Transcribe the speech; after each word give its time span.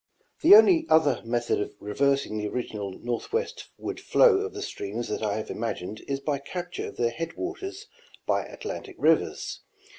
The 0.41 0.55
only 0.55 0.87
other 0.89 1.21
method 1.23 1.61
of 1.61 1.75
reversing 1.79 2.35
the 2.39 2.47
original 2.47 2.89
northwest 3.03 3.69
ward 3.77 3.99
flow 3.99 4.37
of 4.37 4.55
the 4.55 4.63
streams 4.63 5.09
that 5.09 5.21
I 5.21 5.37
have 5.37 5.51
imagined 5.51 6.01
is 6.07 6.19
by 6.19 6.39
capture 6.39 6.87
of 6.87 6.97
their 6.97 7.11
headwaters 7.11 7.85
by 8.25 8.45
Atlantic 8.47 8.95
rivers. 8.97 9.61